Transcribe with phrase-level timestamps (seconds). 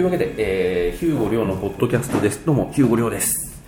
[0.00, 2.46] というわけで、えー、ヒューゴリョウのポッドキャストです。
[2.46, 3.60] どうも、ヒューゴリョウです。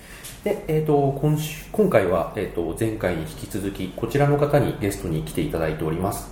[0.42, 6.30] で、えっ、ー、と、今週、今回は、えっ、ー、と、前回に引き続き、こちらの方にゲストに来ていただいております。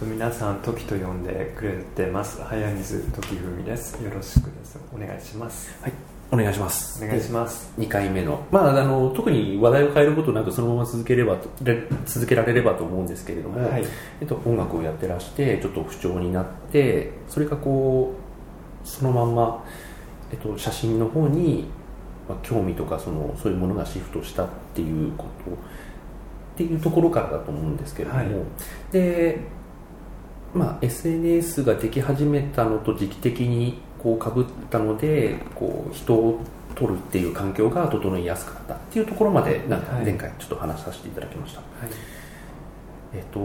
[0.00, 2.42] と皆さん、時と呼んでくれてます。
[2.42, 4.02] 早水時文です。
[4.02, 4.80] よろしくです。
[4.92, 5.72] お願いします。
[5.80, 5.92] はい。
[6.32, 11.36] お願いしますお願いします2回目の,、まあ、あの特に話題を変えることなくそのまま続ければ
[12.06, 13.84] 続けられればと思うんですけれども、はい、
[14.20, 18.23] えっと、音楽をやってらしてちょっと不調になってそれがこう
[18.84, 19.64] そのまんま、
[20.30, 21.66] えっと、写真の方に、
[22.28, 25.54] まあ、興味とかそのそういうものがシフトしたっていうことっ
[26.56, 28.28] ていうところからだと思うんですけれども、はい、
[28.92, 29.40] で
[30.54, 36.40] まあ、SNS ができ始めたのと時期的にこうかぶったのでこう人を
[36.76, 41.90] 取るっていう環境が整いやすかったっていうところまでなんか前回ちょっと話させていただきました、はい、
[43.14, 43.38] えっと、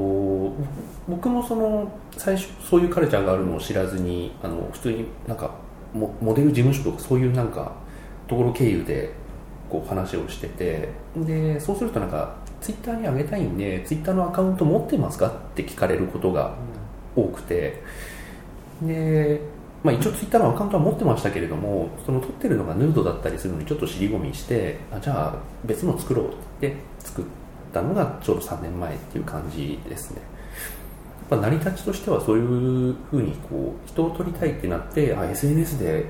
[1.07, 5.51] 僕もその最初そういうカルチャーがあるのを知らずにあの普通になんか
[5.93, 7.73] モモデル事務所とかそういうなんか
[8.27, 9.11] ところ経由で
[9.69, 16.55] こう話をしててでそうするとなんかツイッターに上げたいんでツイッターのアカウント持ってますかって聞かれることが
[17.15, 17.81] 多くて
[18.81, 19.41] で
[19.83, 27.25] まあ、一応ツイッターのアカウントは持ってましたけれどもその撮ってるのがヌードだったりするのにちょっと尻込みしてあじゃあ別の作ろうって作っ
[27.73, 30.21] たのがちょうど3年前っていう感じですね。
[31.31, 36.05] やっぱ成り立ちとしてはそういうふうにこう人を撮りたいってなってあ SNS で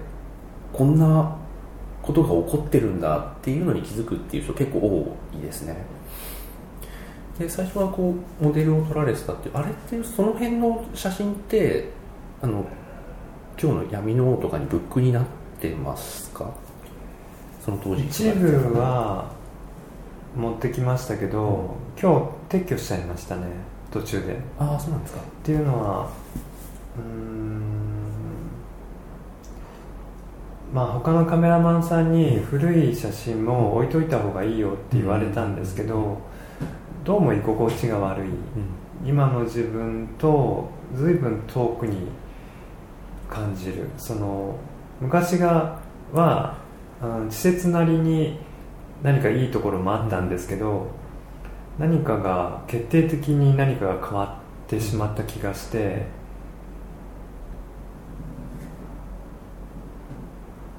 [0.72, 1.36] こんな
[2.02, 5.78] ことが起こってるんだっていうのに気づくっていう人結構多いですね。
[7.38, 11.90] で最初はこうモデルを撮られてたってあれってその辺の写真って
[12.42, 12.66] あの
[13.62, 15.26] 今日の闇の王とかにブックになっ
[15.60, 16.50] てますか？
[17.66, 19.32] その当時一部は
[20.36, 23.48] 持ってきましたけど、うん、今日撤去しちゃいましたね
[23.92, 24.40] 途中で。
[24.60, 25.22] ああそうなんですか。
[25.22, 26.10] っていうのは
[26.98, 27.50] うん
[30.74, 36.20] まあ他のカメラマンさんに古い写真も置いといた方がいいよって言われたんですけど、
[37.04, 38.36] どうも居心地が悪い、うん、
[39.04, 42.10] 今の自分と随分遠くに
[43.28, 43.90] 感じる。
[43.98, 44.56] その
[45.02, 45.80] 昔が
[46.14, 46.58] は、
[47.02, 48.38] うん、施設なりに
[49.04, 50.88] 何かいいところもあったんですけど
[51.78, 56.08] 何かが決定的に何かが変わってしまった気がして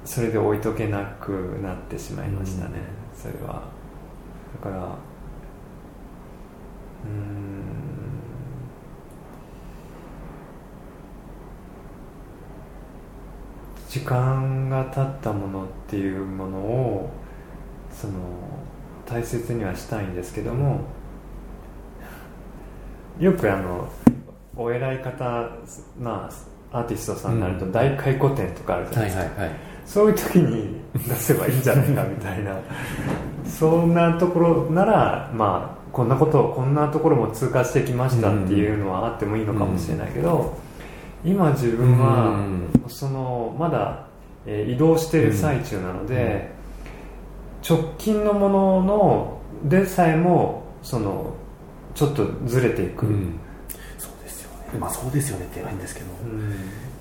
[0.05, 1.31] それで置いとけなく
[1.63, 2.81] なってしまいましたね、
[3.15, 3.63] それは。
[4.61, 4.95] だから
[7.05, 7.61] うん。
[13.87, 17.09] 時間が経ったものっていうものを
[18.01, 18.13] その
[19.05, 20.79] 大切にはしたいんですけども
[23.19, 23.87] よくあの
[24.57, 25.51] お偉い方
[25.99, 26.29] な
[26.71, 29.31] アーティストさんになると大回顧展とかあるじゃないですか、
[29.85, 32.57] そういう時に出せばいいんじゃないかみたいな。
[33.45, 40.57] そんなところならまあこんなことこんなところも通過してきましたっていうのはあってもいいのかもしれないけど、
[41.23, 42.39] 今自分は、
[42.87, 44.07] そのまだ、
[44.45, 46.60] えー、移動している最中なので、
[47.67, 51.33] 直近のもののでさえもその
[51.93, 53.05] ちょっとずれていく、
[53.97, 54.79] そうですよね。
[54.79, 56.13] まあそうですよねって変ですけど、や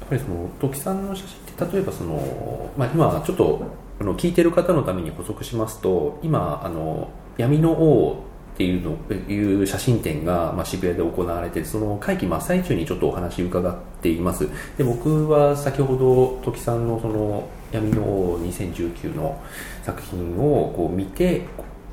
[0.06, 3.62] っぱりその時さんの写真って例えばその、まあ、今ちょっと
[4.00, 8.96] あの聞いてる方のために補足しますと今あの闇の王っていうの
[9.32, 14.48] いう写真展が、まあ、渋谷で行われてその会期真っ最中にちょっとお話伺っています。
[14.76, 19.40] で僕は先ほど時さんのその闇の王2019の
[19.82, 21.46] 作品をこう見て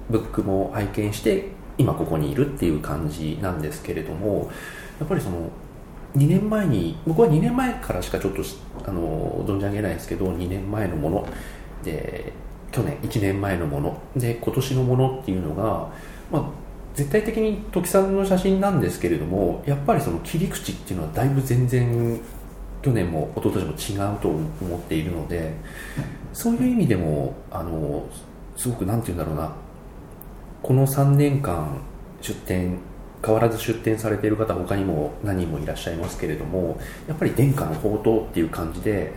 [0.10, 4.50] ブックも拝見して今ここにいるっていう感じなんですけれども
[5.00, 5.50] やっぱりその
[6.16, 8.42] 2年前に僕は2年前からしかちょっと
[8.86, 11.28] あの存じ上げないですけど2年前のもの。
[11.84, 12.34] で
[12.72, 14.02] 去年1年前のもの。
[14.16, 15.90] で今年のものっていうのが
[16.32, 16.44] まあ、
[16.94, 22.20] 絶対的に時さんの写真なんですけれどもやっぱりその切り口っていうのはだいぶ全然
[22.82, 25.54] 去年も一昨年も違うと思っているので
[26.34, 28.06] そういう意味でもあの
[28.56, 29.54] すごく何て言うんだろうな。
[30.64, 31.80] この3年間
[32.22, 32.80] 出展
[33.24, 39.14] 変わらず出展されている方他にも何人もいらっしゃいますけれどもやっぱり殿下の宝刀っていう感じで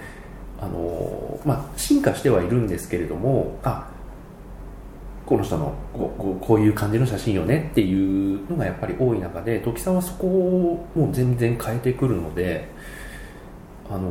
[0.61, 3.91] あの、まあ、進化してはいるんですけれどもあ
[5.27, 12.69] この人のここういう感じの写真よねっていうのがやっぱり多い中で時さんはそこをもう全然変えてくるので
[13.91, 14.09] あの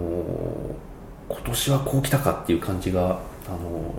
[1.30, 3.94] 今年はこう来たかっていう感じがあの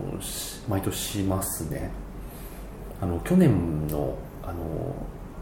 [0.69, 1.91] 毎年しますね。
[3.01, 4.95] あの去年のあの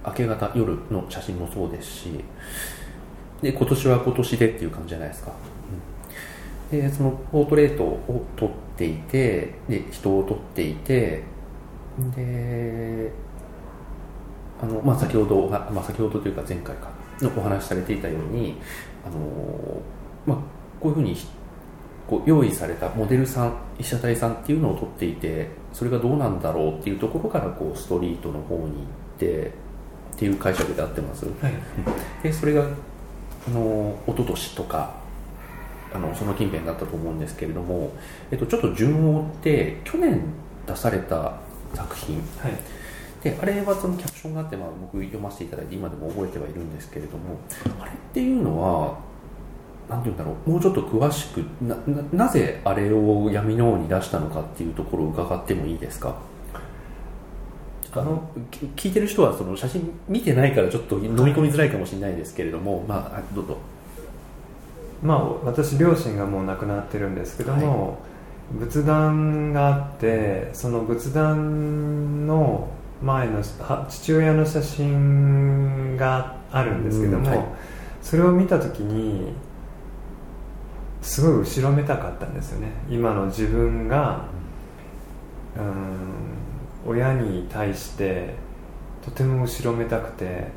[0.07, 2.25] 明け方夜の写真もそうですし
[3.43, 5.33] で今年は今年でっていう感じじゃないですか、
[6.71, 11.25] でそのポートレートを撮っていてで人を撮っていて
[12.15, 13.11] で
[14.63, 16.91] あの、まあ、先ほど、まあ、先ほどというか前回か
[17.21, 18.57] のお話しされていたように
[19.05, 19.17] あの、
[20.29, 20.39] まあ、
[20.81, 21.17] こういうふうに
[22.07, 28.73] こう用意されたモデルさん被写体さんっていうのを撮っていてそれがどうなんだろうっていうところからこうストリートの方に行っ
[29.19, 29.53] て
[30.17, 31.33] っていう解釈で合ってます、はい、
[32.23, 34.95] でそれがあの一昨年とか
[35.95, 37.93] あのその近辺だったと思うんですけれども、
[38.31, 40.23] えっと、ちょっと順を追って去年
[40.67, 41.39] 出された
[41.75, 42.53] 作品、はい、
[43.23, 47.39] であれはそのキャプションがあって、まあ、僕読ませていただいて今でも覚えてはいるんですけれども
[47.81, 48.99] あれっていうのは
[49.89, 50.51] 何て言うんだろう。
[50.51, 51.77] もうちょっと詳しくな
[52.13, 56.17] なぜあれを闇の王に出したのかっていうところを伺ってもいいですか？
[57.93, 58.23] あの
[58.77, 63.57] 聞いてる人はその写真見てないからちょっと飲み込みづらいかもしれないですけれども、まあどうぞ。
[65.03, 67.95] まあ私両親がもう亡くなってるんですけども、は
[68.57, 72.69] い、仏壇があってその仏壇の
[73.03, 73.41] 前の
[73.89, 77.45] 父親の写真があるんですけども、はい、
[78.03, 79.33] それを見た時に
[81.03, 82.69] すごい後ろめたかったんですよね。
[82.91, 84.25] 今の自分が
[85.57, 88.35] うん親に対して
[89.05, 90.49] とても後ろめたくて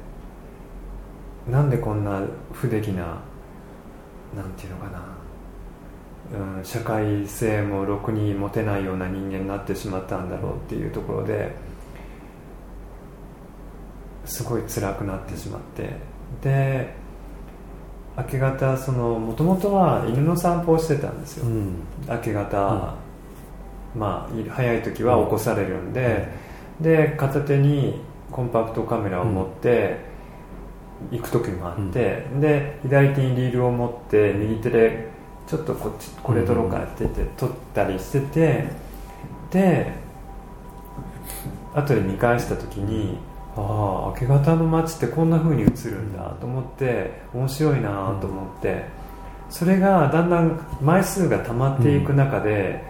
[1.50, 2.22] なんでこんな
[2.52, 3.20] 不出来な
[4.36, 11.56] なんていうのかな、うん、社会性もろくに持てないような人間になってしまったんだろうっていうところで
[14.26, 16.12] すごい辛くなってしまって。
[16.42, 17.01] で
[18.22, 22.98] 明け方そのもともとは犬の散歩をしてたんですよ、うん、明け方、
[23.96, 26.28] うん、まあ早い時は起こされるんで、
[26.80, 28.02] うん、で片手に
[28.32, 29.98] コンパクトカメラを持って、
[31.12, 35.10] 行く時もあって、で左手にリールを持って右手で
[35.48, 38.66] ちょっとこっちこれ撮ろうかって言って撮ったりしてて
[39.52, 39.92] で
[41.74, 43.18] 後で見返した時に
[43.56, 48.86] ああ明け方の街ってこんな風に映るんだと思って面白いなと思って、
[49.50, 52.84] それがだんだん枚数が溜まっていく中で、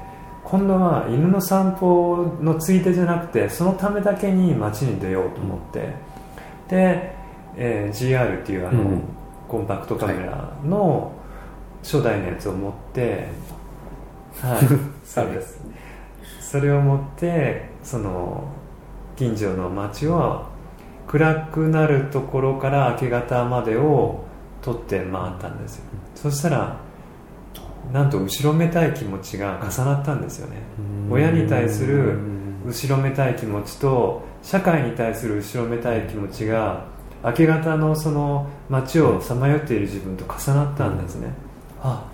[0.44, 5.94] 今度は犬の散歩のついでじゃなくてそのためだけに街に出ようと思って、
[6.68, 7.16] で、
[7.58, 9.02] えー、GR っていうあの、うん、
[9.48, 11.12] コンパクトカメラの
[11.82, 13.28] 初代のやつを持って、
[14.42, 14.60] はい、
[15.04, 15.60] そうです。
[16.40, 18.44] それを持ってその
[19.16, 20.51] 近所の街を
[21.12, 24.24] 暗くなるところから明け方までを
[24.62, 25.84] 撮って回ったんですよ。
[26.16, 26.78] そしたら
[27.92, 30.56] なんと後ろめたい気持ちが重なったんですよね。
[31.10, 32.18] 親に対する
[32.66, 36.86] 後ろめたい気持ちと社会に対する後ろめたい気持ちが
[37.26, 41.34] 明け方のその街をさまよっている自分と重なったんですね、
[41.82, 42.06] あ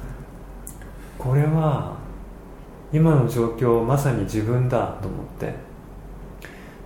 [1.20, 1.96] これは
[2.92, 5.54] 今の状況まさに自分だと思って。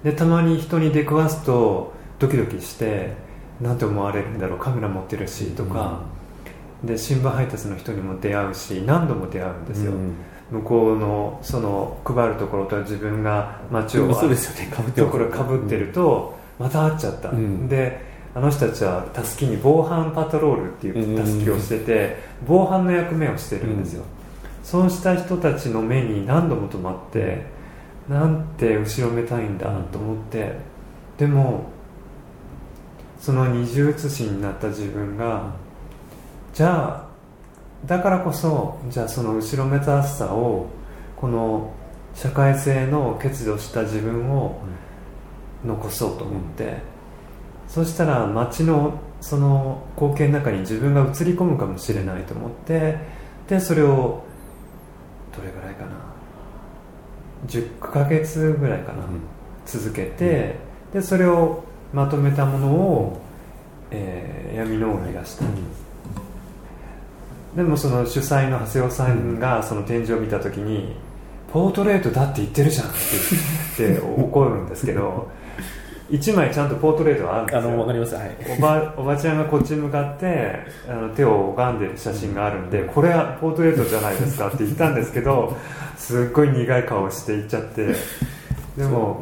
[0.03, 3.13] でたまに人に出くわすとドキドキして
[3.59, 6.03] 何て思われるんだろうカメラ持ってるしとか、
[6.83, 10.15] うん、で新聞配達の人にも出会うし何度も出会うんですよ、うん、
[10.51, 17.99] 向こうのその配るところと自分が街をそうですよねかぶってところかぶってると、また会っちゃった、うん、で
[18.35, 22.17] あの人たちはたすきに防犯パトロールっていうたすきをしてて、
[22.47, 24.03] 防犯の役目をしてるんですよ、
[24.63, 27.45] そうした人たちの目に何度も止まって
[28.07, 30.53] なんて後ろめたいんだと思って、
[31.17, 31.65] でも
[33.21, 35.53] その二重写しになった自分が
[36.55, 37.07] じゃあ
[37.85, 40.67] だからこそじゃあその後ろめたさを
[41.15, 41.71] この
[42.15, 44.59] 社会性の欠如した自分を
[45.63, 46.79] 残そうと思って、うん、
[47.67, 52.97] そしたら街のその光景の中に自分が映り込むかもしれないと思って
[53.47, 54.23] でそれを
[55.37, 55.91] どれぐらいかな
[57.47, 59.21] ？10ヶ月ぐらいかな、うん、
[59.65, 60.57] 続けて、
[60.93, 61.63] でそれを
[61.93, 63.21] まとめたものを、
[63.91, 70.95] えー、闇の王に出した、うん、でもその主催の長谷尾さんがその展示を見た時に
[71.51, 72.91] 「ポートレートだって言ってるじゃん」っ
[73.75, 75.29] て怒るんですけど
[76.09, 77.59] 1枚ちゃんとポートレートがあるんですよ。
[77.59, 85.55] あの分かります、はい、おばおばちゃんがこっち向かってあの手を拝んでる写真があるんで、これはポートレートじゃないですかって言ったんですけど
[85.95, 87.95] すっごい苦い顔して言っちゃって。
[88.77, 89.21] でも、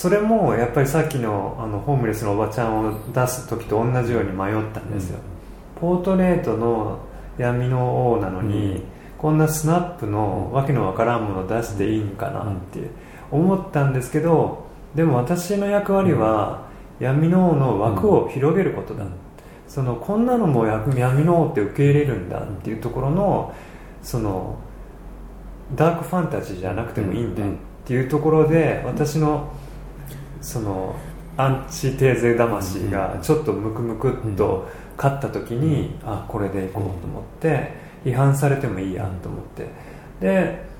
[0.00, 7.00] それもやっぱりさっきのあのホームレスのおばちゃんを出す時と同じように迷ったんですよ、うん、ポートレートの
[7.36, 8.82] 闇の王なのに、うん、
[9.18, 12.88] こんなスナップのわけのわからんものを出していいんかなって
[13.30, 14.64] 思ったんですけど
[14.94, 16.66] でも私の役割は
[16.98, 19.10] 闇の王の枠を広げることだ、うん、
[19.68, 23.54] そのこんなのも闇の王って受け入れるんだっていうところの
[24.02, 24.58] その
[25.74, 27.48] ダークファンタジーじゃなくてもいいんだっ
[27.84, 29.52] ていうところで私の
[30.40, 30.96] その
[31.36, 37.72] アンチテーゼ魂がちょっとムクムクっと勝った時にあこれでいこうと思って
[38.04, 39.66] 違反されてもいいやと思って。
[40.20, 40.70] で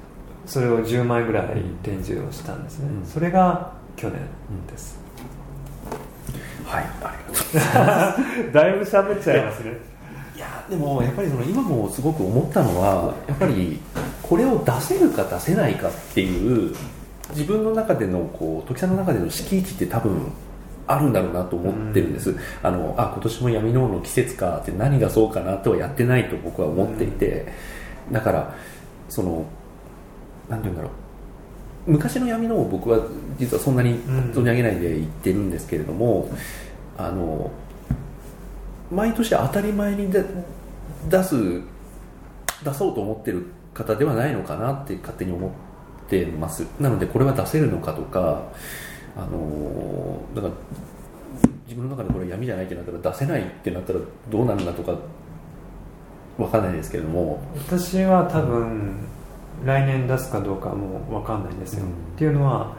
[0.46, 2.88] それを10枚ぐらい展示をしたんですね。
[3.06, 4.18] それが去年
[4.66, 4.98] です。
[6.64, 8.52] はいありがとうございます。
[8.52, 9.72] だいぶ喋っちゃいますね。
[10.36, 13.80] いやでもやっぱりその今もすごく思ったのはやっぱり
[14.22, 16.74] これを出せるか出せないかっていう
[17.30, 20.32] 自分の中でのこう時さんの中での敷地って多分
[20.86, 27.46] あるんだろうなと思ってるんです、うん、あのあ今年も闇のの季節かって何がそうかなとはやってないと僕は思っていて、
[28.08, 28.54] うん、だから
[29.08, 29.44] その
[30.48, 30.92] 何て言うんだろう。
[31.86, 33.06] 昔の闇のを僕は
[33.38, 36.28] 実はそんなに存じ上げないで言ってるんですけれども、
[36.98, 37.50] うん、あの
[38.90, 41.62] 毎年当たり前に出す
[42.62, 45.69] 出そうと思ってる方ではないのかなって勝手に思って
[46.26, 46.66] ます。
[46.78, 48.42] なのでこれは出せるのかとか
[49.16, 50.54] あのだから
[51.66, 54.94] 自分の中でこれ闇じゃないってなったら出せないってなったらどうなるんだとか
[56.36, 57.40] 分かんないですけれども。
[57.66, 59.10] 私は多分
[59.64, 62.74] 来年出すかどうかも分かんないんですよ、うん、っていうのは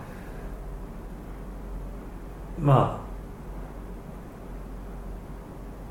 [2.60, 3.00] ま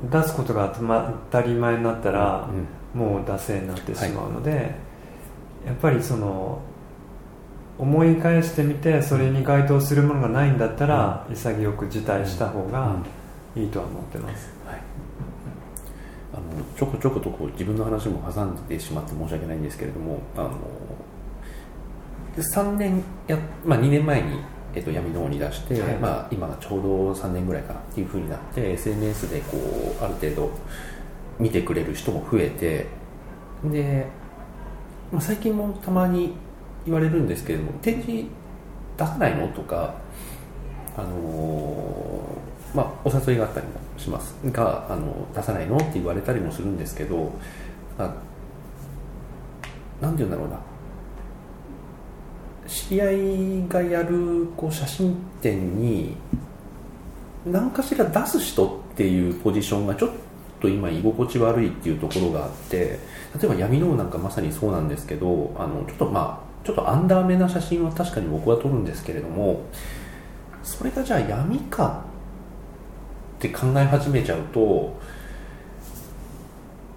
[0.03, 0.83] あ出すことが当
[1.31, 2.49] たり前になったら、
[2.95, 4.59] うん、もう惰性になってしまうので、はい、
[5.67, 6.59] やっぱりその
[7.81, 12.95] 思い返してみてそれに該当するものがないんだったら、うん、潔く辞退した方が
[13.55, 14.81] いいとは思ってます、はい、
[16.31, 16.43] あの
[16.77, 20.51] ちょこちょことこう自分の話も挟んでしまって申し訳ないんですけれどもあの
[22.37, 23.35] 3年や、
[23.65, 24.39] まあ、2年前に、
[24.75, 30.51] えっと、闇の方に出して、はい、まあ、今がちょうど3年ぐらいかなっていうふうになって SNS でこうある程度
[31.39, 32.85] 見てくれる人も増えて
[33.65, 34.05] で、
[35.11, 36.35] まあ、最近もたまに
[36.85, 38.25] 言われるんですけれども展示
[38.97, 39.47] 出さないの？
[39.49, 39.95] とか
[40.97, 45.77] あのー、まあ、お誘いがあったりもしますがあの出さないの？
[45.77, 47.31] って言われたりもするんですけど
[47.97, 48.11] 何
[50.13, 50.59] て言うんだろうな。
[52.67, 56.15] 知り合いがやるこう写真展に
[57.45, 60.11] 何かしら出す人っていうポジションがちょっ
[60.61, 62.99] と今居心地悪いっていうところがあって
[63.37, 69.61] 例えば闇のなんかまさにそうなんですけどあのちょっとまあちょっとアンダーめな写真は確かに僕は撮るんですけれども
[70.63, 72.03] それがじゃあ闇か
[73.37, 74.95] って考え始めちゃうと、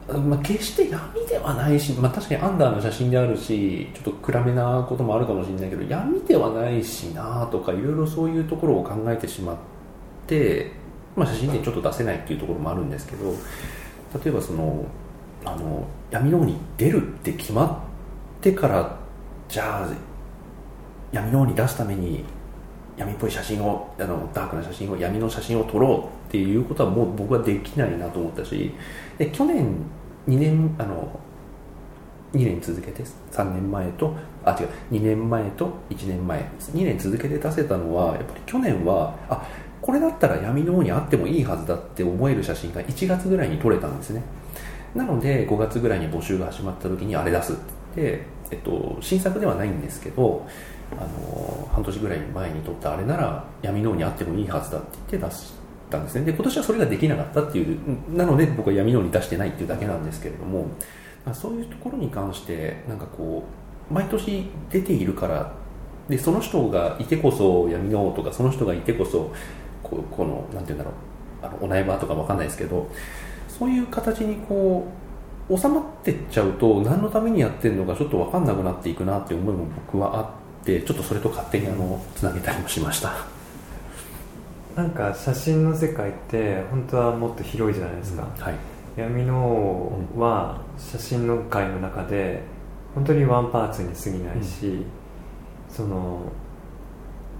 [0.06, 9.56] まあ、決して闇ではないし、まあ、確かにアンダーの写真であるしちょっと暗めなこともあるかもしれないけど闇ではないしなとかいろいろそういうところを考えてしまっ
[10.26, 10.72] て、
[11.16, 13.32] まあ、写真でちょっと出せないっていうところもあるんですけど
[14.22, 14.84] 例えばその
[15.46, 17.86] あの闇の方に出るって決ま
[18.38, 19.03] ってから
[19.48, 19.88] じゃあ
[21.12, 22.24] 闇の方に出すために
[22.96, 28.72] 闇っぽい写真をあのダークな写真を闇の写真を撮ろうっていうことはもう僕はできないなと思ったし
[29.18, 29.66] で去年
[30.28, 31.20] 2年あの
[32.32, 39.46] 2年続けて3年前とあ違う2年前と1年前2年続けて出せたのはやっぱり去年はあ
[39.80, 44.22] これだったら闇の方にあってもいいはずだって思える写真が1月ぐらいに撮れたんですね。
[44.94, 47.56] なので5月ぐらいに募集が始まった時にあれ出すっ
[47.94, 48.22] て
[48.54, 50.46] えっと、新作ではないんですけど
[50.92, 55.52] あの半年ぐらい前に撮ったあれなら闇の王にあってもいいはずだって言って出し
[55.90, 56.24] たんですね。
[56.24, 57.78] で今年はそれができなかったっていう
[58.16, 60.68] なので僕は闇の王に出してないっていうだけなんですけれども
[61.32, 63.44] そういうところに関してなんかこ
[63.90, 65.52] う毎年出ているから
[66.08, 69.32] でその人がいてこそ闇の王とかその人がいてこそ
[69.82, 70.94] ここのなんて言うんだろう
[71.42, 72.88] あのお苗場とかわかんないですけど
[73.48, 75.03] そういう形にこう
[75.48, 83.12] 収まってっちゃうと何のためにやってるのかちょっと分かんなくなっていくなって思いも僕はあってちょっとそれと勝手にあのつなげたりもしました。
[84.74, 88.54] なんか写真の世界って本当はもっと広いじゃないですか、うん、はい、
[88.96, 92.42] 闇のは写真の界の中で
[92.94, 94.84] 本当にワンパーツに過ぎないし、うん、
[95.68, 96.22] その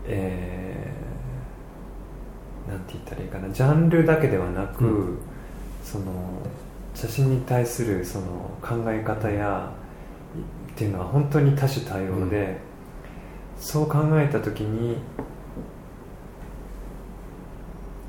[0.06, 3.48] えー、なんて言ったらいいかな。
[3.48, 5.18] ジャンルだけではなく、うん、
[5.82, 6.04] その
[6.94, 8.26] 写真に対するその
[8.62, 9.72] 考え方や
[10.74, 12.60] っていうのは本当に多種多様で、
[13.56, 14.96] うん、そう考えた時に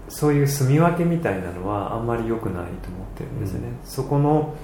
[0.07, 4.55] そういう住み分けみたいなのはあんまり良くないと思ってるんですよね、うん、そこの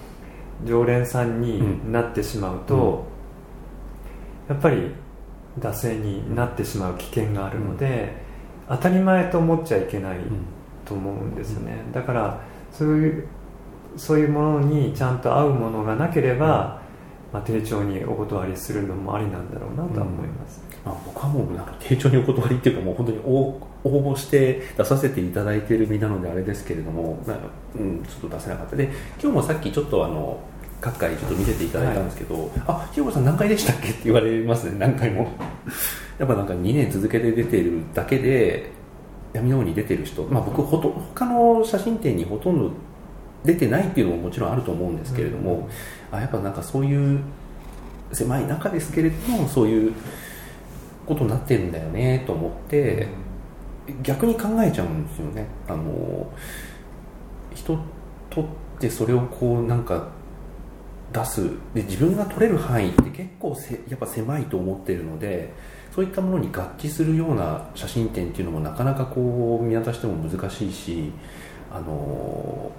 [0.66, 3.06] 常連さんになってしまうと、
[4.48, 4.92] うん、やっぱり
[5.60, 8.14] 惰性になってしまう危険があるので、
[8.70, 10.20] 当たり前と思っちゃいけない
[10.86, 13.28] と思うんですよね、だからそういう
[13.98, 16.82] そういうものにちゃんと合うものがなければ、
[17.32, 27.38] まあ、丁重にお断りするのもありなんだろうなとは思います、うん、まあ、僕はもうなんか丁重にお断りっていうかもう本当に応募して出させていただいている身なのであれですけれども、まあ、
[27.76, 28.76] うん、ちょっと出せなかった。
[28.76, 28.86] で
[29.22, 30.40] 今日もさっきちょっとあの
[30.82, 35.28] 各回ちょっと見せていただいたんですけど、はい、あひろこさん何回でしたっけって言われますね何回も。
[36.18, 38.72] やっぱなんか2年続けて出てるだけで
[39.34, 42.72] 闇の方に出てる人、まあ、僕ほと他の写真展にほとんど
[43.44, 45.70] 出てないっていうのももちろんあると思うんですけれども、
[46.12, 47.20] うん、あやっぱなんかそういう
[48.12, 49.94] 狭い中ですけれどもそういう
[51.06, 53.08] ことになってるんだよねと思って、
[54.04, 55.46] 逆に考えちゃうんですよね。
[55.68, 56.32] あの
[57.54, 57.78] 人
[58.30, 58.46] とっ
[58.80, 60.10] てそれをこうなんか
[61.12, 61.50] 出す。
[61.74, 65.54] で自分が撮れる範囲って結構せやっぱ狭いと思ってるので
[65.94, 71.12] そういったものに合致するような写真展っていうのもなかなかこう見渡しても難しいし
[71.70, 72.72] あの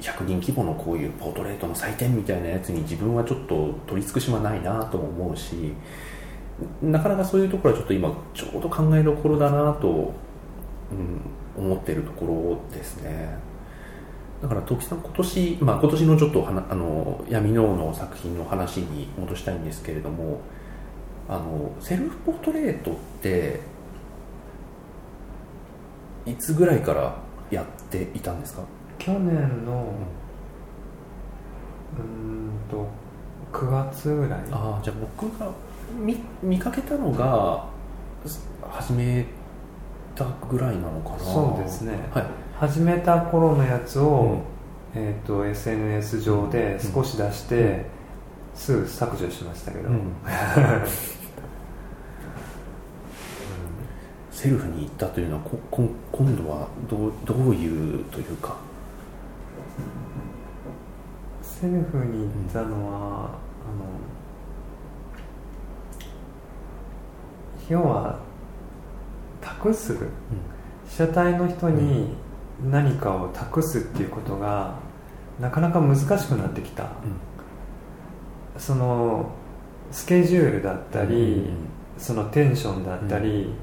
[0.00, 5.72] 100人規模のこういうポートレートの祭典みたいなやつに自分はちょっと取り尽くしはないなと思うし
[6.82, 10.12] なかなかそういうところはちょっと今ちょうど考えどころだなと、
[11.56, 13.36] うん、思ってるところですね。
[14.42, 20.40] だから時さん今年、まあ、今年のちょっとはなあの闇の王の作品の話に戻したいんですけれども
[21.28, 23.60] あのセルフポートレートって
[26.26, 27.16] いつぐらいから
[27.50, 28.62] やっていたんですか？
[28.98, 29.92] 去年の
[31.98, 32.88] うんと
[33.52, 34.40] 9月ぐらい。
[34.50, 35.50] ああじゃあ僕が
[35.98, 37.64] 見見かけたのが
[38.70, 39.24] 始め
[40.14, 41.18] たぐらいなのかな。
[41.18, 42.26] そうですね、はい、
[42.58, 44.42] 始めた頃のやつを、
[44.94, 47.84] うん、えーと、SNS 上で少し出して、うん、
[48.54, 50.12] すぐ削除しましたけど、うん、
[54.32, 58.56] セルフに行ったというのはここ今度はどうどういうというか
[61.58, 63.86] セルフに行ったのは、あの
[67.70, 68.18] 要は
[69.40, 70.10] 託する、
[70.86, 72.14] 被写体の人に
[72.70, 74.74] 何かを託すっていうことが
[75.40, 76.90] なかなか難しくなってきた、
[78.58, 79.30] その
[79.90, 81.48] スケジュールだったり、
[81.96, 83.54] そのテンションだったり、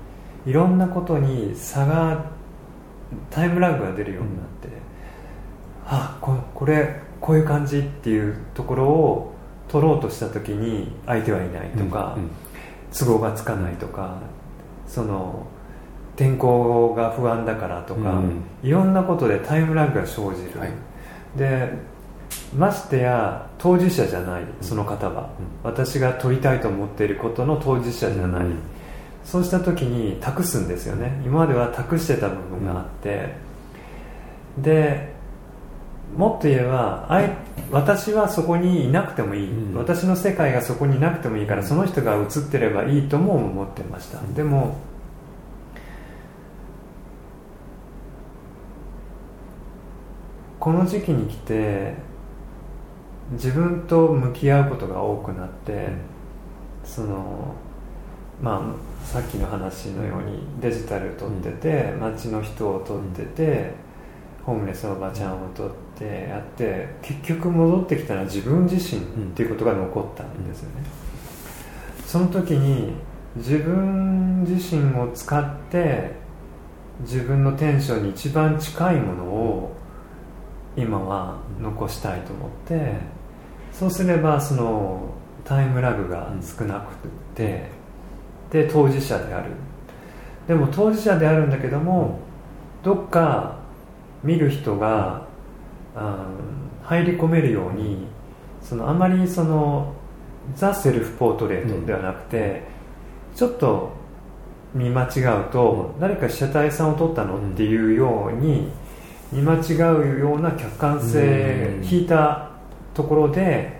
[0.47, 2.25] いろんなことに差が
[3.29, 4.69] タイムラグが出るようになって、
[5.85, 9.33] あここれこういう感じっていうところを
[9.69, 12.31] 取ろうとした時に相手はいないとか、うんうん、
[12.91, 14.17] 都合がつかないとか
[14.89, 15.47] その
[16.17, 20.71] 天候が不安だからとか、うん、いろんなことでタイムラグが生じる、はい、
[21.37, 21.71] で
[22.53, 25.29] ましてや当事者じゃないその方は、
[25.63, 28.45] 私が取りたいと思っていることの当事者じゃない、
[29.23, 31.21] そうした時に託すんですよね。
[31.25, 33.33] 今までは託してた部分があって、
[34.57, 35.12] で
[36.15, 37.31] もっと言えばあい
[37.71, 44.77] 私はそこにいなくてもいい、うん、私の世界がそこにいなくてもいいからその人が映ってればいいとも思ってました、うん、でも
[50.59, 51.95] この時期に来て
[53.31, 55.99] 自分と向き合うことが多くなって、うん、
[56.85, 57.55] その
[58.41, 63.73] まあさっきの話のようにデジタル撮ってて、街の人を撮ってて、
[64.45, 65.67] ホームレスのおばちゃんを撮
[66.03, 70.83] ってやって結局戻ってきたのは自分自身っていうことが残ったんですよね、
[72.05, 72.93] その時に
[73.37, 76.11] 自分自身を使って
[77.01, 79.75] 自分のテンションに一番近いものを
[80.75, 82.93] 今は残したいと思って
[83.71, 85.13] そうすればその
[85.45, 87.69] タイムラグが少なくて
[88.51, 89.51] で当事者である。
[90.47, 92.19] でも当事者であるんだけども
[92.83, 93.57] どっか
[94.23, 95.22] 見る人が、
[95.95, 98.07] うん、入り込めるように
[98.61, 99.93] そのあまりその
[100.55, 102.63] ザ・セルフポートレートではなくて、
[103.31, 103.91] うん、ちょっと
[104.73, 108.69] 見間違うと、うん、誰か被写体さんを撮ったのっていうように
[109.31, 109.73] 見間違
[110.15, 112.51] うような客観性、引いた
[112.93, 113.79] ところで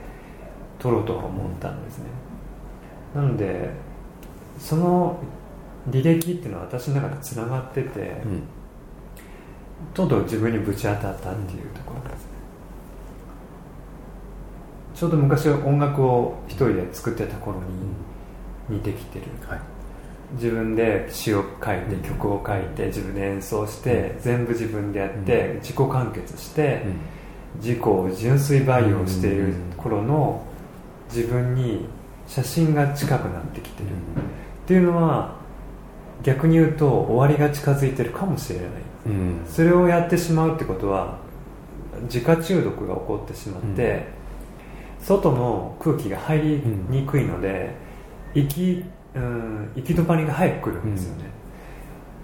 [0.79, 2.05] 撮ろうと思ったんですね。
[3.15, 3.69] なので
[4.59, 5.19] その
[5.89, 8.43] 履歴っていうのは私の中でつながってて、うん
[9.93, 12.27] とうとう自分にぶち当たったっていうところですね。
[14.95, 17.57] ちょうど昔音楽を一人で作ってた頃
[18.69, 19.59] に似てきてる、はい、
[20.33, 26.83] 自分で詩を書いて曲を書いて自分で演奏して全部自分でやって自己完結して
[27.57, 30.43] 自己を純粋培養している頃の
[31.13, 31.85] 自分に
[32.27, 33.89] 写真が近くなってきてる。
[33.89, 35.35] っていうのは
[36.23, 38.69] 逆に言うと終わりが近づいてるかもしれない
[39.05, 41.17] うん、それをやってしまうってことは
[42.03, 44.07] 自家中毒が起こってしまって、
[44.99, 47.75] うん、外の空気が入りにくいので、
[48.35, 48.85] うん、息
[49.15, 51.25] うん行き止まりが早く来るんですよね、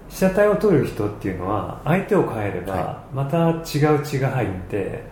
[0.10, 5.04] 被写体を取る人っていうのは相手を変えればまた違う血が入って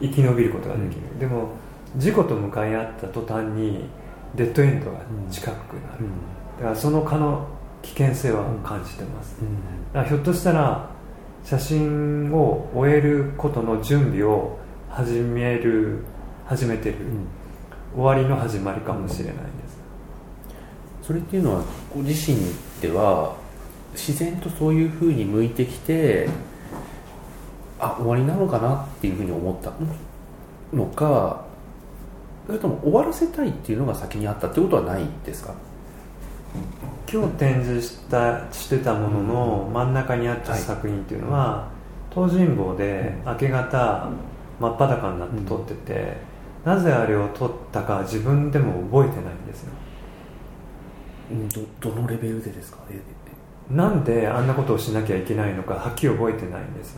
[0.00, 1.48] 生き延びることができる、でも
[1.96, 3.86] 事故と向かい合った途端に
[4.36, 6.06] デッドエンドが近くなる、
[6.58, 7.46] だからその可能
[7.82, 9.36] 危険性は感じてます、
[9.92, 10.90] だからひょっとしたら
[11.44, 16.04] 写真を終えることの準備を始める
[16.46, 16.96] 始めてる、
[17.94, 19.80] 終わりの始まりかもしれないです。
[21.02, 21.62] それっていうのは
[21.94, 22.38] ご自身
[22.80, 23.34] では
[23.92, 26.28] 自然とそういうふうに向いてきて
[27.80, 29.72] あ終わりなのかなっていうふうに思った
[30.76, 31.44] のか
[32.46, 35.54] それとも終わらせたいっていうのが先にあったってことはないですか？
[37.12, 41.68] 今日展示したしてたものの真ん中にあった作品っていうのは、
[42.12, 44.08] 東尋坊で明け方
[44.60, 46.16] 真っ裸になって撮ってて、
[46.64, 49.72] なぜあれを撮ったか自分でも覚えてないんですよ。
[51.80, 52.78] どどのレベルでですか？
[53.70, 56.94] なんであんなことをしなきゃいけないのかはっきり覚えてないんです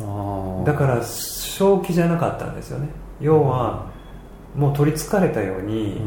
[0.00, 0.62] よ。
[0.64, 2.88] だから正気じゃなかったんですよね。
[3.20, 3.90] 要は
[4.56, 6.00] もう取りつかれたように、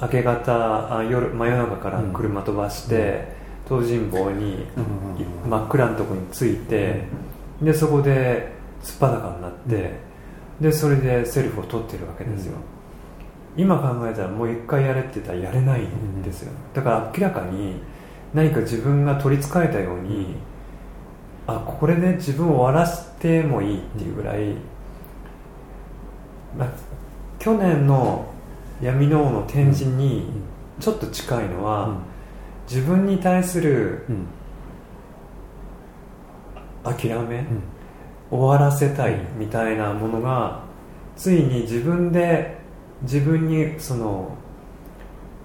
[0.00, 3.28] 明け方あ夜真夜中から車飛ばして、
[3.68, 4.66] 東尋坊に
[5.48, 7.04] 真っ暗なところに着いて、
[7.62, 8.52] でそこで
[8.82, 9.92] 突っ裸になって、
[10.60, 12.58] でそれでセルフを撮ってるわけですよ、
[13.56, 17.80] 今考えたらもう一回やれって言ったらやれないんですよ、だから明らかに
[18.34, 20.36] 何か自分が取りつかれたように、
[21.46, 24.54] あこれで自分を終わらせてもいいっていうぐらい、
[26.58, 26.68] まあ、
[27.38, 28.33] 去年の
[28.84, 30.26] 闇の王の展示に
[30.78, 31.96] ちょっと近いのは、
[32.70, 34.04] 自分に対する
[36.84, 37.46] 諦め、
[38.30, 40.60] 終わらせたいみたいなものが
[41.16, 42.58] ついに自分で
[43.02, 44.36] 自分にその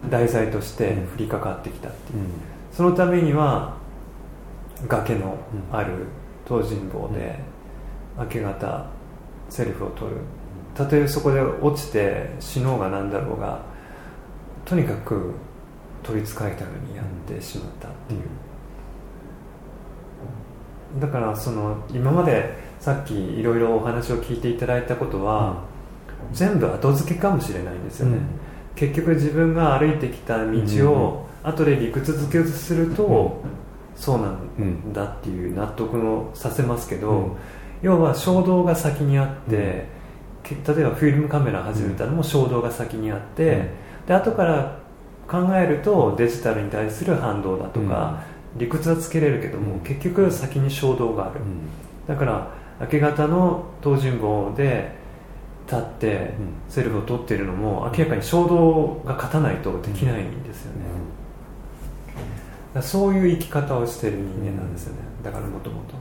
[0.09, 2.27] 題材として降りかかってきたっていう、うん、
[2.71, 3.77] そのためには
[4.87, 5.37] 崖の
[5.71, 6.07] ある
[6.47, 7.39] 東尋坊で
[8.17, 8.85] 明け方
[9.49, 10.17] セリフを取る
[10.79, 13.59] たとえそこで落ちて死のうが何だろうが
[14.63, 15.33] とにかく
[16.03, 18.21] 取りつかれたようにやってしまったっていう、
[21.01, 25.63] だからその今までさっきいろいろお話を聞いていただいたことは、
[26.31, 28.23] 全部後付けかもしれないんですよね、うん、
[28.75, 33.41] 結局自分が歩いてきた道を後で理屈付けすると、
[33.97, 37.35] そうなんだっていう納得のさせますけど、
[37.81, 39.98] 要は衝動が先にあって、
[40.55, 43.69] 例えばフィルムカメラ始めたのも衝動が先にあって、
[44.07, 44.79] で後から
[45.27, 48.23] 考えるとデジタルに対する反動だとか、
[48.57, 51.41] 理屈はつけれるけども、結局先に衝動がある、
[52.07, 54.97] だから明け方の東尋坊で
[55.67, 56.33] 立って
[56.67, 60.71] セルフを取っているのも明らかに衝動が勝たないとできないんですよ
[62.73, 65.01] ね、そういう生き方をしている人間なんですよね。
[65.23, 65.93] だからもともと。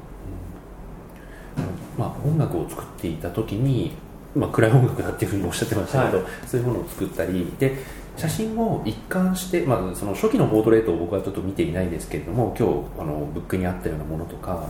[1.98, 3.92] まあ音楽を作っていた時に、
[4.34, 7.76] まあ、暗い音楽だっていうふうにおっしゃってましたけど、はい、そういうものを作ったりで
[8.16, 14.68] 写真を一貫して、まあ、その初期のポートレートを僕はちょっと見ていないんですけれども今日あのブックにあったようなものとか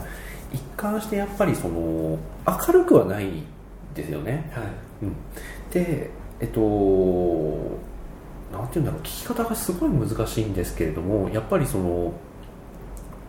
[0.53, 3.27] 一貫してやっぱりその明るくはない
[3.95, 4.65] ですよね、はい。
[5.03, 5.15] うん、
[5.71, 6.61] でえっと
[8.53, 12.13] なんて言うんだろう聞き方がすごい難しいんですけれどもやっぱりその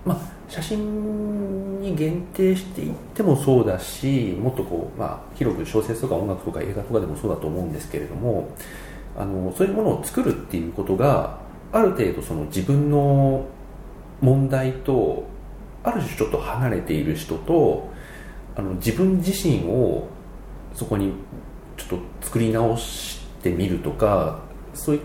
[0.05, 8.49] まあ写真に限定していってもそうだしもっとこう、まあ、広く小説とか音楽とか映画とかでもそうだと思うんですけれども
[9.15, 11.39] あのそういうものを作るっていうことが
[11.71, 13.45] ある程度その自分の
[14.21, 15.27] 問題と
[15.83, 17.89] ある種ちょっと離れている人と
[18.55, 20.07] あの自分自身を
[20.73, 21.13] そこに
[21.77, 24.39] ちょっと作り直してみるとか
[24.73, 25.01] そういっ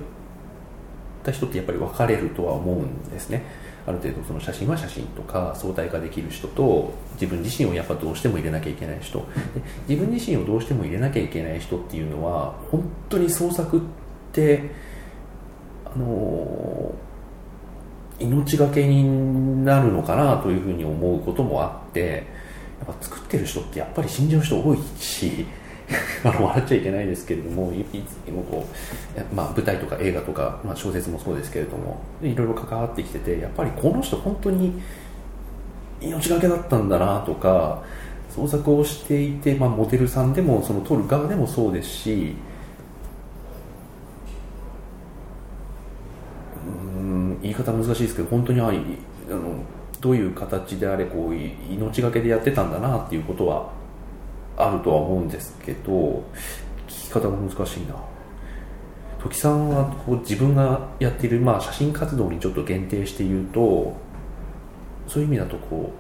[1.23, 3.64] た人ってやっぱり分かれるとは思うんですね。
[3.87, 9.19] ある程度その写真は写真とか相対化できる人と自分自身をやっぱどうしても入れなきゃいけない人。
[9.19, 9.25] で
[9.89, 13.81] 自分自身をどうしても入れなきゃいけない人っていうのは本当に創作っ
[14.33, 14.71] て
[15.85, 16.95] あの
[18.19, 22.27] 命がけになるのかなというふうに思うこともあって
[22.87, 25.47] やっぱ作ってる人ってやっぱり死んじゃう人多いし
[26.25, 28.67] あの笑っちゃいけないですけれどもいつもこ
[29.17, 34.81] う、まあ、舞台とか映画とか、まあ、小説もそうですけれどもいろいろ関わってきててやっぱりこの人本当に
[36.01, 37.83] 命がけだったんだなとか
[38.31, 42.35] 創作をしていて、まあ、モデルさんでもその撮る側でもそうですし
[46.97, 48.73] うん言い方難しいですけど本当にあの
[50.01, 51.35] どういう形であれこう
[51.73, 53.71] 命がけでやってたんだなっていうことは
[54.57, 56.25] あるとは思うんですけど
[56.89, 57.95] 聞き方が難しいな。
[59.19, 63.97] 時さんはこう自分がやっている、まあ、写真活動にちょっと限定して言うと
[65.07, 65.93] そういう意味だとこ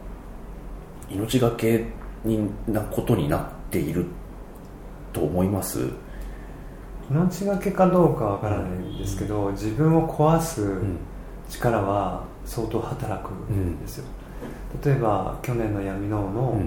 [1.10, 1.86] う命がけ
[2.22, 4.04] になことになっている
[5.12, 5.88] と思います？
[7.10, 10.80] 命がけかどうかわからないんですけど、うん、自分を壊す
[11.48, 14.04] 力は相当働くんですよ、
[14.74, 16.60] うん、例えば去年の闇のの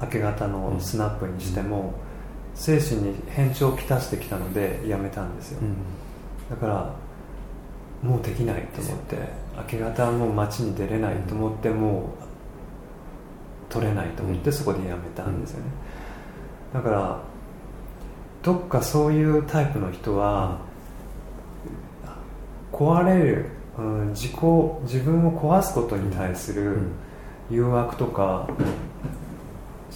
[0.00, 1.94] 明け方のスナップにしても、
[2.54, 5.60] 精神に変調をきたしてきたのでやめたんですよ、
[6.50, 6.94] だから
[8.02, 9.16] もうできないと思って
[9.56, 15.66] 明け方はもう街に出れないと思ってもう取れないと思ってそこでやめたんですよね、
[16.74, 17.20] だから
[18.42, 20.58] どっかそういうタイプの人は
[22.72, 23.46] 壊れる、
[23.78, 24.32] うん、自己
[24.82, 26.76] 自分を壊すことに対する
[27.50, 28.48] 誘惑とか、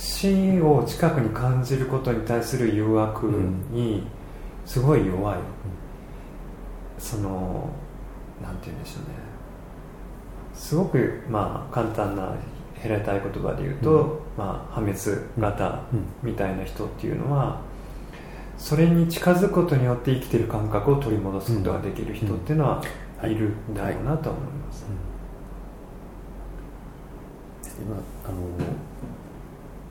[0.05, 3.29] 死を近くに感じることに対する誘惑
[3.71, 4.05] に
[4.67, 5.39] すごい弱い、
[6.99, 7.71] その
[8.43, 9.15] なんて言うんでしょうね。
[10.53, 12.35] すごくまあ簡単な
[12.83, 14.99] 平たい言葉で言うと、うん、まあ、破滅
[15.39, 15.83] 型
[16.21, 17.61] みたいな人っていうのは、
[18.59, 22.83] それに近づくことによって生きてる感覚を取り戻すことができる人っていうのは
[23.23, 24.85] いるんだろうなと思います、
[28.27, 28.37] あの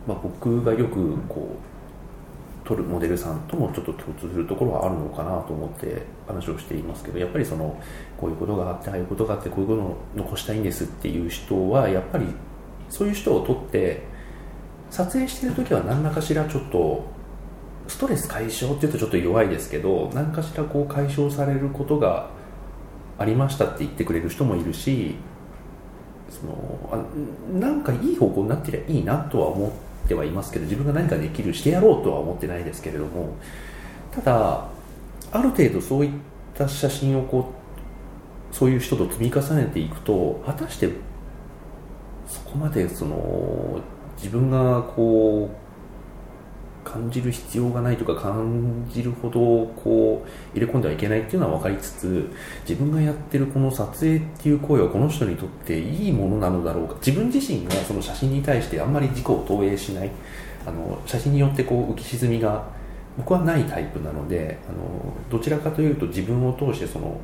[0.08, 7.80] まあ、僕がよくこう撮るモデルさんともちょっと共通するところはあるのかなと思って話をしていますけどやっぱりその
[8.18, 12.26] こういうことがあってああいうことがあってこういうことを残したいんですっていう人はやっぱり
[12.90, 14.04] そういう人を撮って
[14.90, 17.04] 撮影してる時は何らかしらちょっと
[17.88, 22.30] ストレス解消っていうとちょっと弱いですけど何かしらこう解消されることが
[23.18, 25.16] ありましたって言ってくれる人もいるし
[26.30, 33.36] そのあなんかいい方向になってりゃいいなとは思ってはいますけど自分が何かできるしてやろうとは思ってないですけれども
[34.12, 34.68] ただ
[35.32, 36.12] ある程度そういっ
[36.54, 37.54] た写真をこ
[38.52, 40.90] うそういう人と積み重ねていくと果たして
[42.28, 43.80] そこまでその
[44.18, 45.71] 自分がこう
[46.84, 49.40] 感じる必要がないとか感じるほど
[49.82, 52.30] こう入れ込んではいけないっていうのは分かりつつ
[52.68, 56.96] 自分がやってるこの撮影っていう行為はこの人にとっていいものなのだろうか。
[56.96, 60.10] 自分自身がその写真に対してあんまり自己を投影しない。
[60.66, 62.64] あの写真によってこう浮き沈みが
[63.18, 67.20] 僕はないタイプなのであのどちらかというと自分を通してその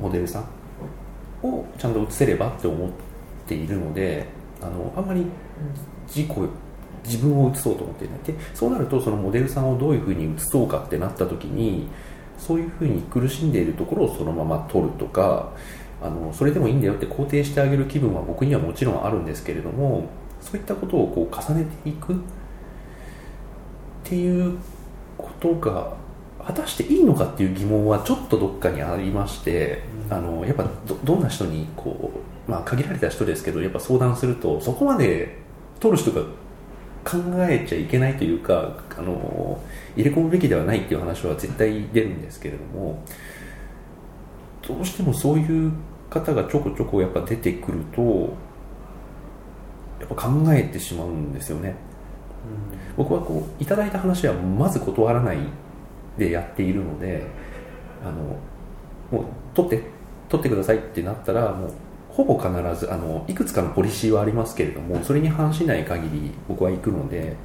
[0.00, 2.90] モデルさんをちゃんと写せればって思っ
[3.46, 4.26] ているので
[4.60, 5.24] あのあんまり
[6.06, 6.36] 自己
[7.04, 8.18] 自分を映そうと思っていない。
[8.24, 11.88] でそうなるとそのモデルさんをどういうふうに映そうかってなった時に
[12.38, 15.52] そういうふうに苦しんでいるところをそのまま撮るとか
[16.02, 20.08] あのそれでもいいんだよって肯定してあげる気分は僕にはもちろんあるんですけれども
[20.40, 22.16] そういったことをこう重ねていくっ
[24.02, 24.58] ていう
[25.16, 25.94] ことが
[26.44, 30.66] 果たしていいのかっていう疑問はちょっとどっかにありまして、あのやっぱ
[31.04, 32.10] どんな人にこ
[32.48, 35.38] う、まあ、限られた人ですけどやっぱ相談するとそこまで
[35.78, 36.26] 取る人が
[37.04, 39.60] 考えちゃいけないというかあの
[39.96, 43.02] 入れ込むべきではないっていう話は絶対出るんですけれども
[44.66, 45.72] どうしてもそういう
[46.08, 48.36] 方がちょこちょこやっぱ出てくると
[50.00, 55.38] やっぱ考えてしまうんですよね、うん、僕はこういただいた話はまず断らない
[56.18, 57.26] でやっているので
[58.04, 58.36] あの
[59.10, 59.82] もう取って
[60.28, 61.72] 取ってくださいってなったらもう
[62.12, 62.48] ほぼ必
[62.78, 67.36] ずあのいくつかのポリシーはありますけれどもそれに反しない限り僕は行くので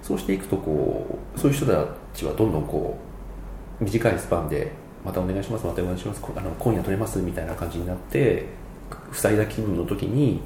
[0.00, 2.96] そうしていくとこうそういう人たちはどんどんこ
[3.80, 4.70] う短いスパンで
[5.04, 8.46] またお願いしますまたお願いしますあの今夜撮れますみたいな感じになって
[9.12, 10.40] 塞いだ気分の時に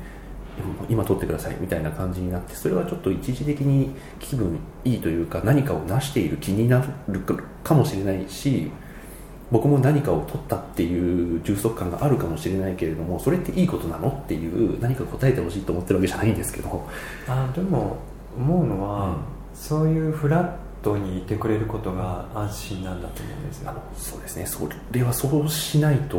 [0.88, 7.20] 今撮ってくださいみたいな感じになってそれはちょっと一時的に気分いいというか何かを成している気になる
[7.62, 8.70] かもしれないし
[9.50, 16.88] 僕も何かを取ったっていう充足感があるかもしれないけれどもそれっていいことなのっていう何か答えてほしいと思ってるわけじゃないんですけど
[17.28, 17.96] あでも
[18.36, 19.16] 思うのは、うん、
[19.54, 20.50] そういうフラッ
[20.82, 23.72] トにいてくれることが安心なんだと思うんですよ。
[23.96, 24.46] そうですね。
[24.46, 26.18] それはそうしないと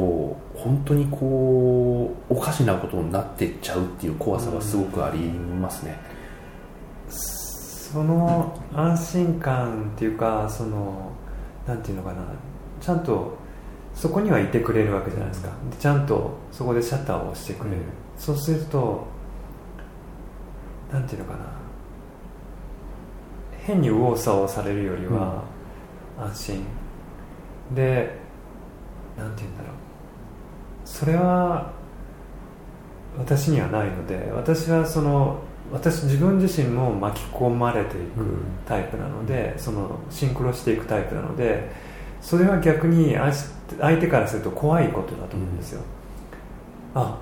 [0.56, 5.98] 本当にこうおかしなことになってっちゃうっていう怖さがすごくありますね、
[7.08, 11.12] うん、その安心感っていうかその
[11.66, 12.24] なんていうのかな
[12.82, 13.38] ちゃんと
[13.94, 15.50] そこにはいてくれるわけじゃないですか。
[15.80, 17.84] ちゃんとそこでシャッターを押してくれる、うん、
[18.18, 19.08] そうすると
[20.92, 21.40] なんていうのかな。
[23.60, 25.44] 変に右往左往されるよりは
[26.18, 26.66] 安心、
[27.70, 28.18] うん、で
[29.18, 29.72] なんていうんだろう。
[30.86, 31.74] それは
[33.18, 35.40] 私にはないので私はその
[35.74, 38.24] 私自分自身も巻き込まれていく
[38.66, 41.70] タイプなので、そのシンクロしていくタイプなので
[42.28, 43.16] それは逆に
[43.80, 45.82] 相手からすると怖いことだと思うんですよ、
[46.94, 47.18] うん、あ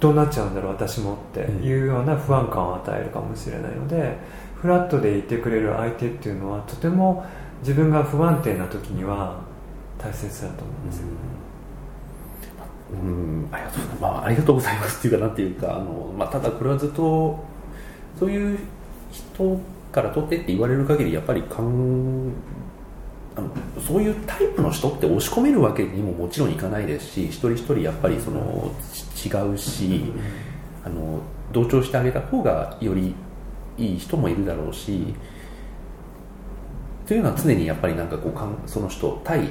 [0.00, 4.16] どうなっちゃうんだろう私もっていうような不安感を与えるかもしれないので
[4.56, 7.24] フラットでいてくれる相手っていうのはとても
[7.60, 9.40] 自分が不安定な時には
[9.98, 11.06] 大切だと思うんですよ、
[12.92, 17.38] うん、ありがとうまあ、ありがとうございますっていうかなんていうかあの、まあ、ただこれはずっと
[18.18, 18.58] そういう
[19.12, 19.60] 人
[19.92, 22.32] から取ってって言われる限りやっぱりかん
[23.36, 28.72] あのそういうタイプの人って押し込めるわけにももちろんいかないですし一人一人やっぱりその
[29.24, 30.12] 違うし、
[30.84, 31.20] あの
[31.52, 33.14] 同調してあげた方がより
[33.78, 35.14] いい人もいるだろうし
[37.06, 39.48] というのは常にやっぱりなんかこうかんその人対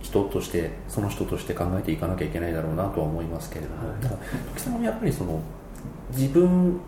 [0.00, 4.20] 人としてその人として考えていかなきゃいけないだろうなとは思いますけれども、だから
[4.54, 5.40] 時さんもやっぱりその
[6.10, 6.80] 自分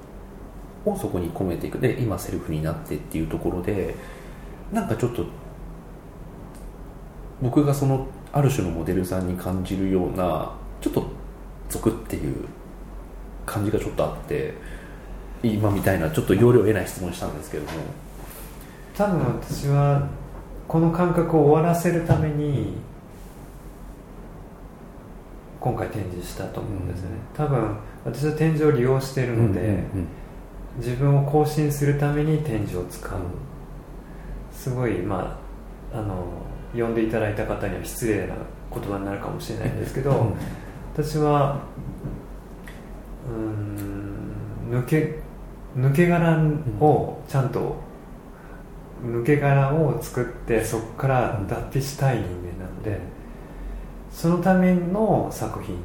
[0.84, 1.78] をそこに込めていく。
[1.78, 3.94] で今セルフになってっていうところで
[4.72, 5.24] なんかちょっと
[7.40, 11.06] 僕がそのある種のモデルさんに感じるようなちょっと
[11.68, 12.44] 俗っていう
[13.46, 14.54] 感じがちょっとあって
[15.42, 17.70] 今みたいなちょっと要領を得ない質問したんですけども。
[18.96, 20.08] 多分私は
[20.66, 22.74] この感覚を終わらせるために
[25.60, 29.84] 今回展示したと思うんですね、多分私は展示を利用しているので、うんうんうん。
[30.78, 33.18] 自分を更新するために展示を使う。
[34.52, 35.40] すごいま
[35.92, 36.24] ああの
[36.74, 38.34] 呼んでいただいた方には失礼な
[38.72, 40.34] 言葉になるかもしれないんですけど、うん、
[40.92, 41.60] 私は
[43.28, 45.18] うん抜け
[45.76, 46.38] 抜け殻
[46.80, 47.76] をちゃんと
[49.04, 52.98] 抜け殻を作ってそこから脱皮したい人間なので
[54.10, 55.80] そのための作品、うん、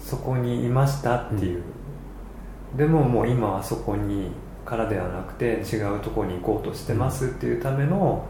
[0.00, 1.62] そこにいましたっていう。
[2.76, 4.30] でももう今はそこに
[4.64, 8.28] からではなくて違うところに行こうとしてますっていうための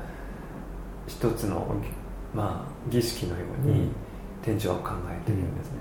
[1.08, 1.66] 一つの、
[2.34, 3.88] まあ、儀式のように
[4.42, 5.78] 展示は考えてるんですね、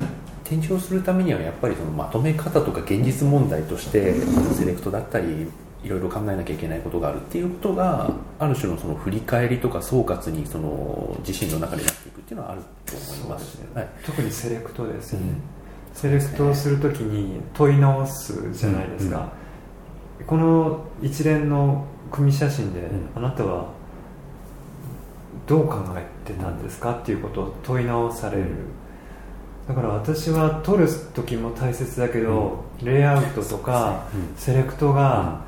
[0.00, 0.08] うん、
[0.44, 4.14] 展示をするためにはやっぱりそのまとめ方とか現実問題として
[4.54, 5.46] セレクトだったり
[5.84, 13.66] いろいろ考えなきゃいけないことがあるっていうことがある種のその振り返りとか総括にその自身の中でなっていくっていうのはあると思います、ね。
[13.74, 15.40] はい、特にセレクトですよね、うん。
[15.92, 19.32] セレクトをするときに問い直すじゃないですか、
[20.20, 23.66] うん、この一連の組写真で、あなたは
[25.46, 28.46] どう考えてたんですかっていうことを問い直される、
[29.68, 35.40] だから私は撮る時も大切だけど、レイアウトとか、セレクトが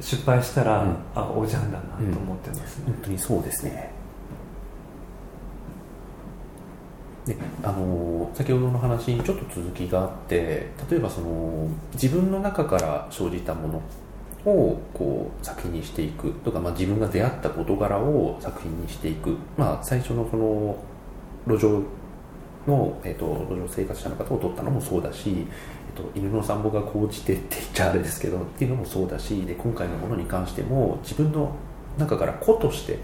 [0.00, 3.96] 失敗したら、あおじゃんだなと思ってますね、本当にそうですね。
[7.26, 13.82] であの先ほどの話にちょっと続きがあって例えばその自分の中から生じたもの
[14.46, 20.76] をこう作品にしていくとか、まあ、自分が出会った事柄を作品にしていく、まあ、最初のその
[21.46, 21.82] 路上
[22.66, 31.52] の、えーと、路上生活者の方を撮ったのもそうだし、えーと、犬の散歩が高じてって言っちゃあれですけどっていうのもそうだしで今回のものに関しても自分の
[31.98, 32.98] 中から子として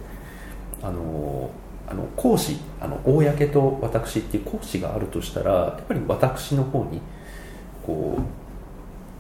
[0.83, 1.51] あの
[1.89, 7.01] あの講師あの公と私っていう講師があるとしたらやっぱり私の方に
[7.85, 8.19] こ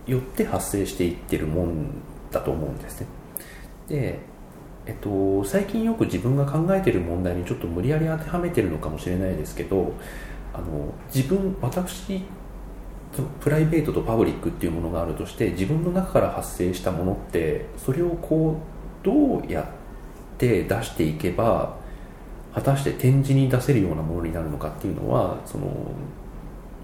[0.06, 1.87] うよって発生していってるもん
[2.33, 3.07] だと思うんですね。
[3.88, 4.18] で、
[4.87, 9.92] えっと、最近よく自分が考えてる問題にちょっと無理やり当てはめてるのかもしれないですけど
[10.53, 12.25] あの自分私
[13.40, 18.57] プライベートとパブリックっていうものがあるとして自分の中から発生したものってそれをこ
[19.03, 21.77] うどうやって出していけば
[22.55, 25.66] 果たして展示に出せるようなものになるのかっていうのはその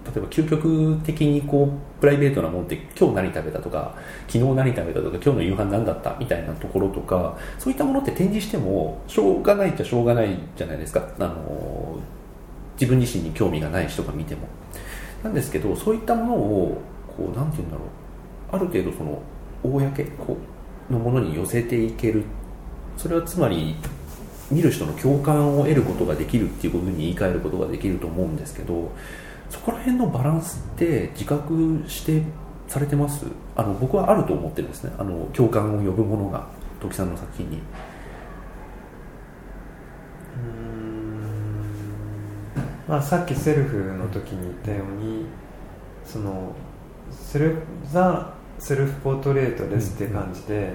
[0.05, 3.95] 例えば究極的にこうプライベートなものって今日何食べたとか
[4.27, 6.15] 昨日何食べたとか今日の夕飯何だった？
[6.19, 11.07] みたいなところとかそういったものって展示してもしょうがないっちゃしょうがないじゃないですか。
[11.19, 11.99] あの
[12.75, 14.47] 自分自身に興味がない人が見ても。
[15.23, 16.81] なんですけどそういったものを
[17.17, 18.55] こうなんて言うんだろう。
[18.55, 19.21] ある程度その
[19.61, 20.05] 公
[20.89, 22.23] のものに寄せていける。
[22.97, 23.75] それはつまり
[24.51, 28.91] 見る人の共感を得ることができるっていう部分に言い換えることができると思うんですけど
[29.49, 32.23] そこら辺のバランスって自覚して
[32.67, 33.25] されてます？
[33.55, 34.93] あの僕はあると思ってるんですね。
[34.97, 36.47] あの共感を呼ぶものが
[36.79, 37.61] 時さんの作品に。
[42.87, 45.25] まあ、さっきセルフの時に言ったように
[46.03, 46.55] その
[47.11, 47.57] セル
[47.91, 50.73] ザ・セルフポートレートですって感じで、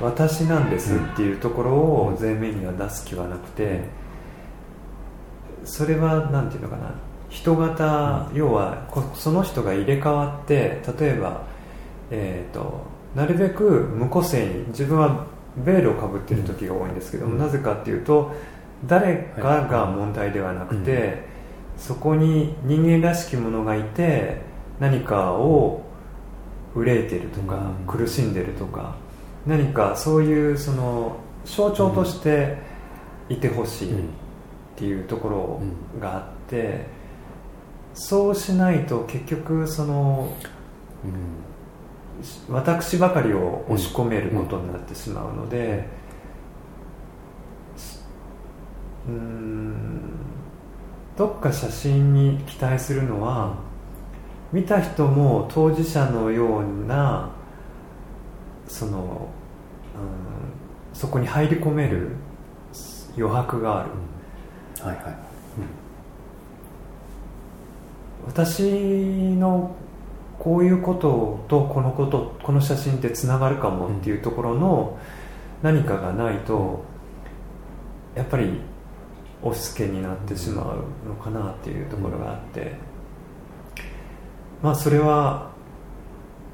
[0.00, 3.82] 私なんですっていうところを前面には出す気はなくて
[5.64, 6.94] それは何て言うのかな。
[7.28, 11.56] 人型要はその人が入れ替わって例えば
[12.10, 18.32] えーと、なるべく無個性に自分はベールをかぶっている時が多いんですけども、うん、なぜかっていうと
[18.86, 21.18] 誰かが問題ではなくて、はい、
[21.78, 24.42] そこに人間らしきものがいて
[24.78, 25.82] 何かを
[26.74, 28.94] 憂えてるとか、うん、苦しんでるとか
[29.46, 32.58] 何かそういうその象徴として
[33.28, 34.02] いてほしいっ
[34.76, 35.62] ていうところ
[36.00, 36.86] があって、
[37.96, 40.32] そうしないと結局その、
[41.04, 45.88] うん、私ばかりを押し込めることになってしまうので
[49.08, 49.96] うん。
[51.16, 53.56] どっか写真に期待するのは
[54.52, 57.30] 見た人も当事者のような
[58.68, 59.28] その、
[59.94, 62.10] うん、そこに入り込める
[63.16, 63.90] 余白がある、
[64.82, 65.14] うん、はいはい、うん、
[68.26, 69.74] 私の
[70.38, 74.98] こういうこととこのことこの写真ってつながるかもっていうところの
[75.62, 76.84] 何かがないと
[78.14, 78.60] やっぱり
[79.42, 82.72] 押し付けになってしまうのかなっていうところがあって、
[84.62, 85.50] まあそれは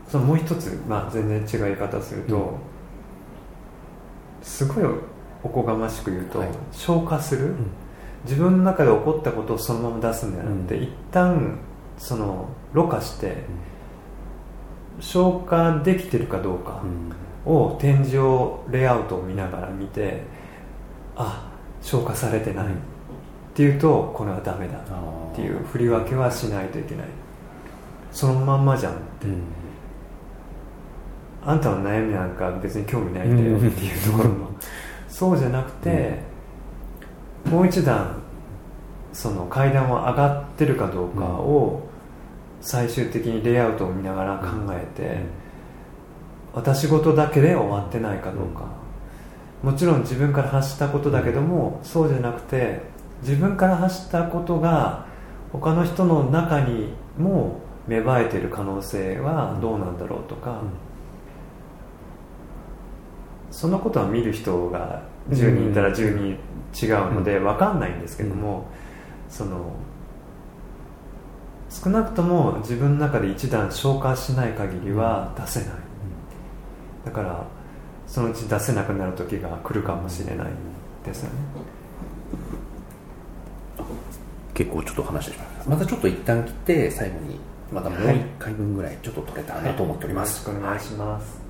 [0.09, 2.59] そのもう一つ、まあ、全然違い方すると、
[4.43, 4.85] すごい
[5.43, 7.67] おこがましく言うと、はい、消化する、うん、
[8.25, 11.59] 自分の中で起こったことをそのまま出すんじゃなくて、うん、一旦
[11.99, 13.45] そのろ過して、
[15.01, 16.83] 消化できてるかどうか
[17.45, 20.23] を展示をレイアウトを見ながら見て
[21.17, 21.51] あ
[21.81, 22.67] 消化されてない。
[22.67, 27.07] っていうとこれはダメだっていう振り分けはしないといけない。
[28.11, 29.43] そのまんまじゃんって、うん、
[31.45, 34.55] あんたの悩みなんか別に興味ないんだよっていうところの、
[35.09, 36.19] そうじゃなくて、うん、
[37.51, 38.23] もう一段
[39.13, 41.83] その階段を上がってるかどうかを
[42.61, 45.21] 最終的にレイアウトを見ながら考えて、
[46.55, 48.67] 私事だけで終わってないかどうか、
[49.63, 52.83] もちろん自分から発したことだけどもそうじゃなくて
[53.23, 55.07] 自分から発したことが
[55.53, 56.89] 他の人の中に
[57.19, 60.71] も芽生えてる可能性はどうなんだろうとか、うん、
[63.51, 66.39] そのことは見る人が10人いたら10人
[66.75, 68.67] 違うので分かんないんですけども、
[69.29, 69.73] その
[71.71, 75.69] 少なくとも自分の中で一段消化しない限りは出せない、
[77.05, 77.47] だから
[78.07, 80.49] そのうち出せなくなる時が来るかもしれない
[81.05, 81.37] ですよね。
[84.55, 87.41] 結構ちょっと話してしまいましたまたちょっと一旦切って最後に
[87.73, 91.42] またもう1回分ぐらいちょっと取れたらなと思っております、はい、よろしくお願いします、